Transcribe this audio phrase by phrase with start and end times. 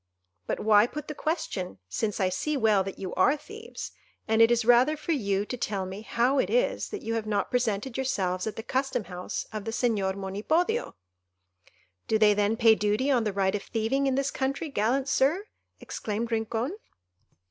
[0.47, 3.91] But why put the question, since I see well that you are thieves;
[4.27, 7.27] and it is rather for you to tell me how it is that you have
[7.27, 10.95] not presented yourselves at the custom house of the Señor Monipodio."
[12.07, 15.45] "Do they then pay duty on the right of thieving in this country, gallant Sir?"
[15.79, 16.77] exclaimed Rincon.